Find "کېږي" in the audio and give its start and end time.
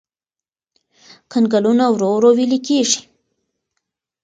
2.67-2.99